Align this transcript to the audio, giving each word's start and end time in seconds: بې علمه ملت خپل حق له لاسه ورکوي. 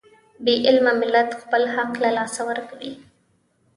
بې 0.43 0.53
علمه 0.67 0.93
ملت 1.01 1.29
خپل 1.41 1.63
حق 1.75 1.91
له 2.03 2.09
لاسه 2.17 2.41
ورکوي. 2.49 2.93